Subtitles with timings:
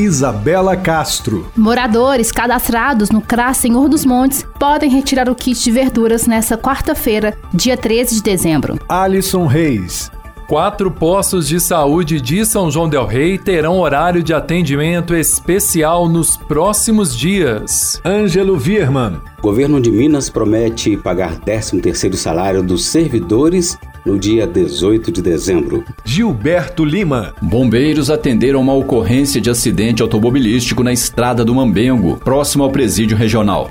[0.00, 1.52] Isabela Castro.
[1.54, 7.36] Moradores cadastrados no CRAS Senhor dos Montes podem retirar o kit de verduras nesta quarta-feira,
[7.52, 8.78] dia 13 de dezembro.
[8.88, 10.10] Alisson Reis.
[10.48, 16.36] Quatro postos de saúde de São João Del Rei terão horário de atendimento especial nos
[16.36, 18.00] próximos dias.
[18.04, 19.20] Ângelo Virman.
[19.40, 25.84] Governo de Minas promete pagar 13º salário dos servidores no dia 18 de dezembro.
[26.04, 27.34] Gilberto Lima.
[27.40, 33.70] Bombeiros atenderam uma ocorrência de acidente automobilístico na estrada do Mambengo, próximo ao presídio regional.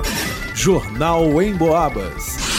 [0.53, 2.58] Jornal em Boabas.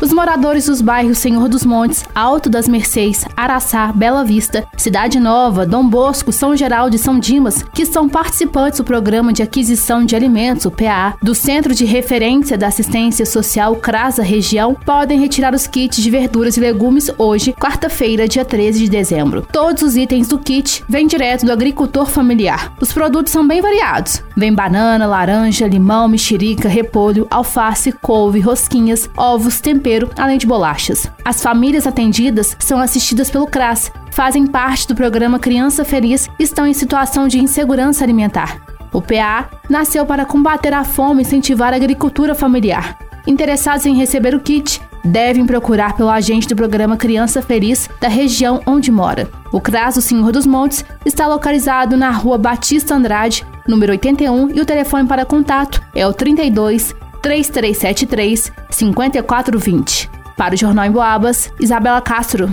[0.00, 5.64] Os moradores dos bairros Senhor dos Montes, Alto das Mercês, Araçá, Bela Vista, Cidade Nova,
[5.64, 10.16] Dom Bosco, São Geraldo e São Dimas, que são participantes do Programa de Aquisição de
[10.16, 15.66] Alimentos, o PA, do Centro de Referência da Assistência Social CRASA Região, podem retirar os
[15.66, 19.46] kits de verduras e legumes hoje, quarta-feira, dia 13 de dezembro.
[19.52, 22.74] Todos os itens do kit vêm direto do agricultor familiar.
[22.80, 24.22] Os produtos são bem variados.
[24.36, 29.83] Vem banana, laranja, limão, mexerica, repolho, alface, couve, rosquinhas, ovos, temperos
[30.18, 31.10] além de bolachas.
[31.24, 36.66] As famílias atendidas são assistidas pelo CRAS, fazem parte do programa Criança Feliz e estão
[36.66, 38.60] em situação de insegurança alimentar.
[38.92, 42.96] O PA nasceu para combater a fome e incentivar a agricultura familiar.
[43.26, 48.60] Interessados em receber o kit devem procurar pelo agente do programa Criança Feliz da região
[48.66, 49.28] onde mora.
[49.52, 54.60] O CRAS do Senhor dos Montes está localizado na rua Batista Andrade, número 81, e
[54.60, 56.94] o telefone para contato é o 32
[57.24, 60.10] 3373 5420.
[60.36, 62.52] Para o Jornal em Boabas, Isabela Castro.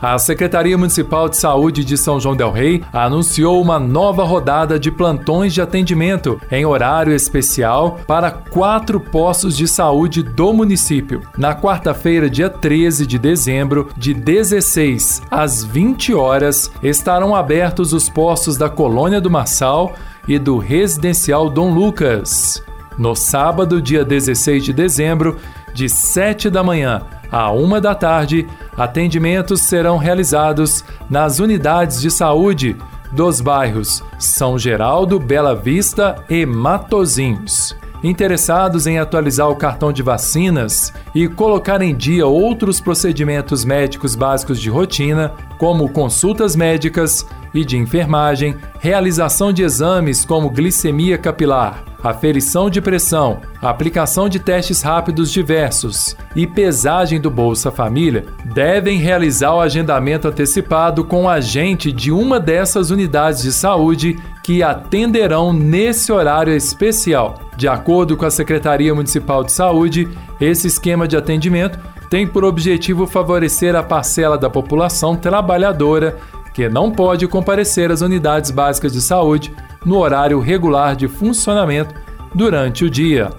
[0.00, 4.90] A Secretaria Municipal de Saúde de São João Del Rei anunciou uma nova rodada de
[4.90, 11.22] plantões de atendimento em horário especial para quatro postos de saúde do município.
[11.36, 18.56] Na quarta-feira, dia 13 de dezembro, de 16 às 20 horas, estarão abertos os postos
[18.56, 19.94] da Colônia do Marçal
[20.26, 22.62] e do Residencial Dom Lucas.
[22.98, 25.36] No sábado, dia 16 de dezembro,
[25.72, 28.46] de 7 da manhã a 1 da tarde,
[28.76, 32.76] atendimentos serão realizados nas unidades de saúde
[33.10, 37.76] dos bairros São Geraldo, Bela Vista e Matozinhos.
[38.04, 44.60] Interessados em atualizar o cartão de vacinas e colocar em dia outros procedimentos médicos básicos
[44.60, 52.68] de rotina, como consultas médicas e de enfermagem, realização de exames como glicemia capilar, aferição
[52.68, 59.60] de pressão, aplicação de testes rápidos diversos e pesagem do Bolsa Família, devem realizar o
[59.60, 66.52] agendamento antecipado com o agente de uma dessas unidades de saúde que atenderão nesse horário
[66.52, 67.40] especial.
[67.56, 70.08] De acordo com a Secretaria Municipal de Saúde,
[70.40, 71.78] esse esquema de atendimento
[72.10, 76.18] tem por objetivo favorecer a parcela da população trabalhadora
[76.54, 79.52] que não pode comparecer às unidades básicas de saúde
[79.84, 81.94] no horário regular de funcionamento
[82.34, 83.30] durante o dia.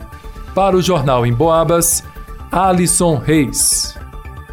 [0.54, 2.04] Para o Jornal em Boabas,
[2.52, 3.96] Alisson Reis.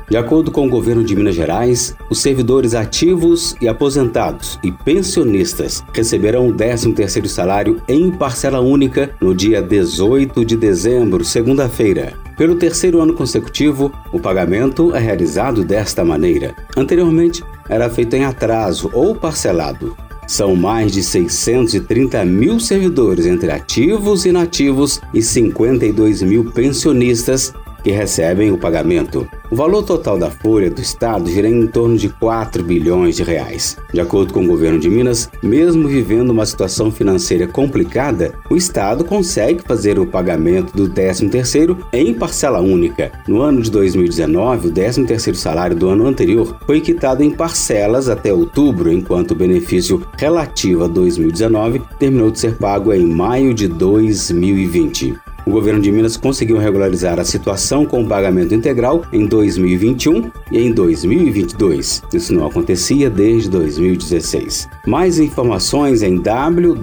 [0.08, 5.82] De acordo com o governo de Minas Gerais, os servidores ativos e aposentados e pensionistas
[5.94, 12.12] receberão o 13º salário em parcela única no dia 18 de dezembro, segunda-feira.
[12.36, 16.54] Pelo terceiro ano consecutivo, o pagamento é realizado desta maneira.
[16.76, 19.96] Anteriormente, era feito em atraso ou parcelado.
[20.26, 27.52] São mais de 630 mil servidores entre ativos e inativos e 52 mil pensionistas
[27.82, 29.28] que recebem o pagamento.
[29.52, 33.76] O valor total da folha do Estado gira em torno de 4 bilhões de reais.
[33.92, 39.04] De acordo com o governo de Minas, mesmo vivendo uma situação financeira complicada, o Estado
[39.04, 43.12] consegue fazer o pagamento do 13º em parcela única.
[43.28, 48.32] No ano de 2019, o 13º salário do ano anterior foi quitado em parcelas até
[48.32, 55.14] outubro, enquanto o benefício relativo a 2019 terminou de ser pago em maio de 2020.
[55.44, 60.58] O governo de Minas conseguiu regularizar a situação com o pagamento integral em 2021 e
[60.58, 62.02] em 2022.
[62.12, 64.68] Isso não acontecia desde 2016.
[64.86, 66.82] Mais informações em www.mg.gov.br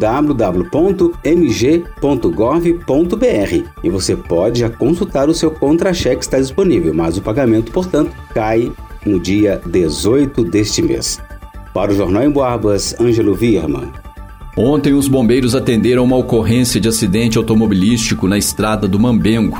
[3.83, 8.71] e você pode já consultar o seu contra-cheque está disponível, mas o pagamento, portanto, cai
[9.05, 11.19] no dia 18 deste mês.
[11.73, 13.89] Para o Jornal em Boabas, Ângelo Virman.
[14.57, 19.57] Ontem, os bombeiros atenderam uma ocorrência de acidente automobilístico na estrada do Mambengo,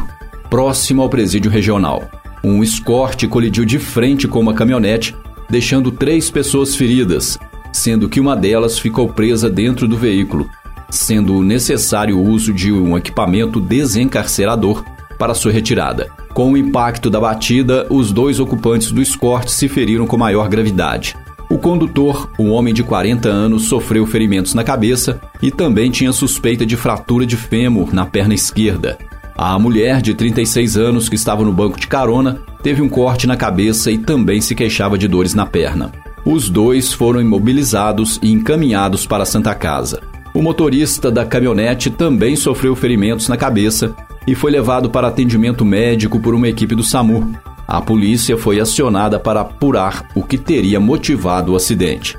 [0.50, 2.10] próximo ao presídio regional.
[2.44, 5.14] um escorte colidiu de frente com uma caminhonete,
[5.50, 7.38] deixando três pessoas feridas,
[7.72, 10.50] sendo que uma delas ficou presa dentro do veículo,
[10.90, 14.84] sendo necessário o uso de um equipamento desencarcerador
[15.18, 16.10] para sua retirada.
[16.34, 21.16] Com o impacto da batida, os dois ocupantes do escorte se feriram com maior gravidade.
[21.50, 26.64] O condutor, um homem de 40 anos, sofreu ferimentos na cabeça e também tinha suspeita
[26.64, 29.00] de fratura de fêmur na perna esquerda.
[29.36, 33.36] A mulher de 36 anos que estava no banco de carona teve um corte na
[33.36, 35.92] cabeça e também se queixava de dores na perna.
[36.24, 40.02] Os dois foram imobilizados e encaminhados para a Santa Casa.
[40.36, 43.96] O motorista da caminhonete também sofreu ferimentos na cabeça
[44.28, 47.34] e foi levado para atendimento médico por uma equipe do SAMU.
[47.72, 52.18] A polícia foi acionada para apurar o que teria motivado o acidente.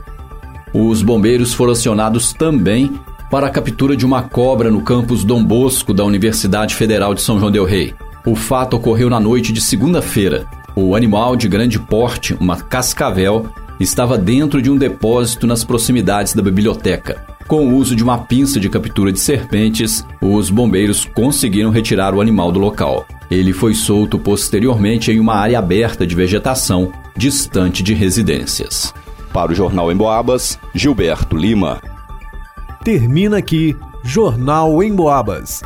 [0.72, 2.92] Os bombeiros foram acionados também
[3.28, 7.40] para a captura de uma cobra no campus Dom Bosco da Universidade Federal de São
[7.40, 7.92] João del Rei.
[8.24, 10.46] O fato ocorreu na noite de segunda-feira.
[10.76, 13.48] O animal de grande porte, uma cascavel,
[13.80, 17.26] estava dentro de um depósito nas proximidades da biblioteca.
[17.48, 22.20] Com o uso de uma pinça de captura de serpentes, os bombeiros conseguiram retirar o
[22.20, 23.04] animal do local.
[23.30, 28.92] Ele foi solto posteriormente em uma área aberta de vegetação, distante de residências.
[29.32, 31.80] Para o Jornal Emboabas, Gilberto Lima.
[32.82, 35.62] Termina aqui Jornal em Boabas.